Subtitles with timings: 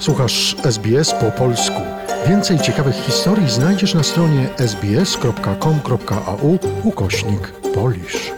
[0.00, 1.80] Słuchasz SBS po polsku.
[2.28, 8.32] Więcej ciekawych historii znajdziesz na stronie sbs.com.au ukośnik polisz.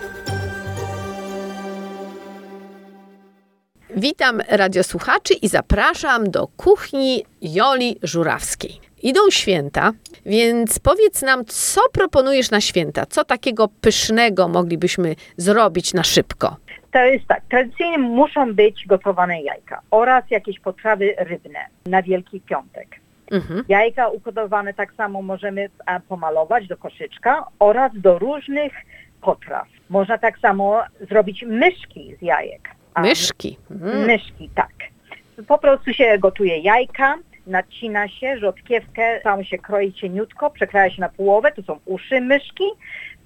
[3.97, 8.81] Witam radiosłuchaczy i zapraszam do kuchni Joli Żurawskiej.
[9.03, 9.93] Idą święta,
[10.27, 13.07] więc powiedz nam, co proponujesz na święta?
[13.07, 16.57] Co takiego pysznego moglibyśmy zrobić na szybko?
[16.93, 23.01] To jest tak, tradycyjnie muszą być gotowane jajka oraz jakieś potrawy rybne na Wielki Piątek.
[23.31, 23.65] Mhm.
[23.69, 25.69] Jajka ukodowane tak samo możemy
[26.09, 28.73] pomalować do koszyczka oraz do różnych
[29.21, 29.69] potraw.
[29.91, 32.69] Można tak samo zrobić myszki z jajek.
[32.97, 33.59] Myszki.
[33.71, 34.07] Mm.
[34.07, 34.73] Myszki, tak.
[35.49, 37.15] Po prostu się gotuje jajka,
[37.47, 42.65] nacina się rzodkiewkę, tam się kroi cieniutko, przekraja się na połowę, to są uszy myszki,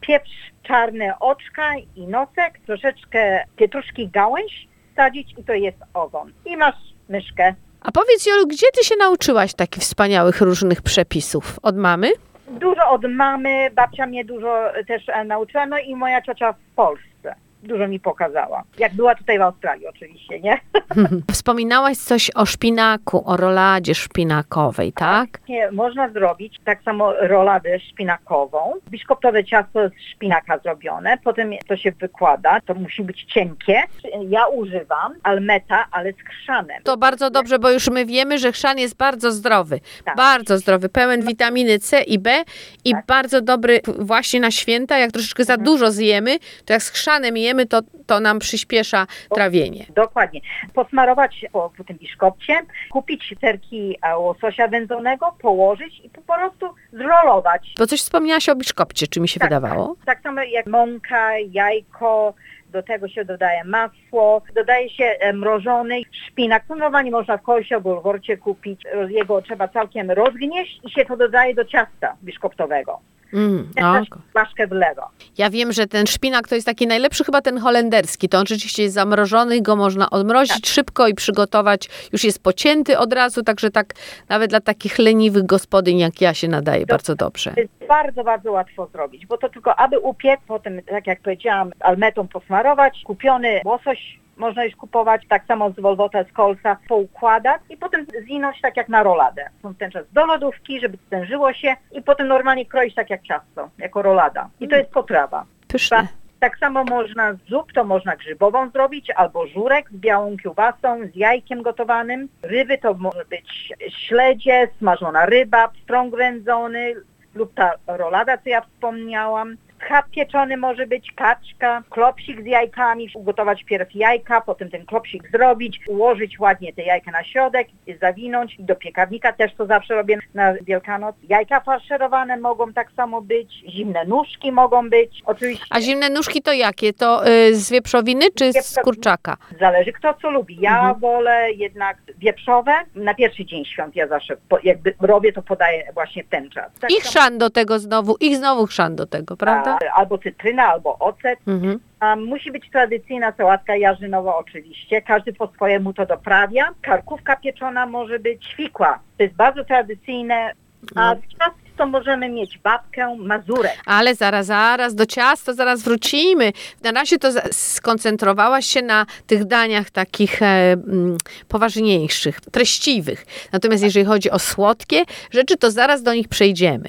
[0.00, 6.32] pieprz, czarne oczka i nosek, troszeczkę pietruszki gałęź sadzić i to jest ogon.
[6.44, 6.74] I masz
[7.08, 7.54] myszkę.
[7.80, 11.58] A powiedz Jolu, gdzie ty się nauczyłaś takich wspaniałych różnych przepisów?
[11.62, 12.08] Od mamy?
[12.48, 17.15] Dużo od mamy, babcia mnie dużo też e, nauczyła, no i moja ciocia w Polsce.
[17.62, 18.62] Dużo mi pokazała.
[18.78, 20.60] Jak była tutaj w Australii oczywiście, nie?
[21.32, 25.28] Wspominałaś coś o szpinaku, o roladzie szpinakowej, tak?
[25.48, 31.92] Nie, można zrobić tak samo roladę szpinakową, biszkoptowe ciasto z szpinaka zrobione, potem to się
[31.92, 33.82] wykłada, to musi być cienkie.
[34.28, 36.82] Ja używam almeta, ale z chrzanem.
[36.82, 39.80] To bardzo dobrze, bo już my wiemy, że chrzan jest bardzo zdrowy.
[40.04, 40.16] Tak.
[40.16, 42.42] Bardzo zdrowy, pełen witaminy C i B
[42.84, 43.06] i Tak.
[43.06, 44.98] bardzo dobry właśnie na święta.
[44.98, 49.86] Jak troszeczkę za dużo zjemy, to jak z chrzanem jemy, to, to nam przyspiesza trawienie.
[49.94, 50.40] Dokładnie.
[50.74, 52.54] Posmarować po, tym biszkopcie,
[52.90, 57.74] kupić serki e, łososia wędzonego, położyć i po prostu zrolować.
[57.78, 59.96] Bo coś wspomniałaś o biszkopcie, czy mi się Tak, wydawało?
[60.06, 62.34] Tak samo jak mąka, jajko,
[62.70, 66.64] do tego się dodaje masło, dodaje się e, mrożony szpinak.
[66.68, 68.82] No, Normalnie można w Kolsie albo w Worcie kupić.
[69.08, 73.00] Jego trzeba całkiem rozgnieść i się to dodaje do ciasta biszkoptowego.
[73.36, 74.18] Mm, Też ok.
[74.32, 75.08] flaszkę wlewa.
[75.38, 78.28] Ja wiem, że ten szpinak to jest taki najlepszy chyba ten holenderski.
[78.28, 80.66] To on rzeczywiście jest zamrożony, go można odmrozić Tak.
[80.66, 81.88] szybko i przygotować.
[82.12, 83.86] Już jest pocięty od razu, także tak
[84.28, 87.52] nawet dla takich leniwych gospodyń jak ja się nadaje bardzo dobrze.
[87.54, 91.70] To jest bardzo, bardzo łatwo zrobić, bo to tylko aby upiec, potem tak jak powiedziałam,
[91.80, 97.76] almetą posmarować, kupiony łosoś można już kupować, tak samo z Wolwota, z Kolsa, poukładać i
[97.76, 99.48] potem zwinąć tak jak na roladę.
[99.62, 103.70] Są ten czas do lodówki, żeby stężyło się i potem normalnie kroić tak jak ciasto,
[103.78, 104.48] jako rolada.
[104.60, 105.44] I to jest potrawa.
[105.68, 106.08] Pyszne.
[106.40, 111.16] Tak samo można z zup, to można grzybową zrobić, albo żurek z białą kiełbasą, z
[111.16, 112.28] jajkiem gotowanym.
[112.42, 116.94] Ryby to może być śledzie, smażona ryba, pstrąg wędzony
[117.34, 119.56] lub ta rolada, co ja wspomniałam.
[119.86, 125.80] Schab pieczony może być, kaczka, klopsik z jajkami, ugotować pierw jajka, potem ten klopsik zrobić,
[125.88, 127.68] ułożyć ładnie te jajka na środek,
[128.00, 131.16] zawinąć i do piekarnika, też to zawsze robię na Wielkanoc.
[131.28, 135.64] Jajka faszerowane mogą tak samo być, zimne nóżki mogą być, oczywiście.
[135.70, 136.92] A zimne nóżki to jakie?
[136.92, 139.36] To y, z wieprzowiny czy z kurczaka?
[139.60, 140.56] Zależy kto co lubi.
[140.60, 141.00] Ja Mhm.
[141.00, 142.72] wolę jednak wieprzowe.
[142.94, 146.72] Na pierwszy dzień świąt ja zawsze po, jakby robię, to podaję właśnie w ten czas.
[146.80, 149.75] Tak I samo- chrzan do tego znowu, i znowu chrzan do tego, prawda?
[149.94, 151.38] Albo cytryna, albo ocet.
[151.46, 151.80] Mhm.
[152.00, 155.02] A, musi być tradycyjna sałatka jarzynowa oczywiście.
[155.02, 156.68] Każdy po swojemu to doprawia.
[156.82, 158.98] Karkówka pieczona może być ćwikła.
[159.16, 160.52] To jest bardzo tradycyjne.
[160.94, 161.20] A No.
[161.20, 163.76] z ciast to możemy mieć babkę, mazurek.
[163.86, 166.52] Ale zaraz, zaraz, do ciasta zaraz wrócimy.
[166.82, 171.16] Na razie to skoncentrowałaś się na tych daniach takich e, mm,
[171.48, 173.26] poważniejszych, treściwych.
[173.52, 176.88] Natomiast jeżeli chodzi o słodkie rzeczy, to zaraz do nich przejdziemy.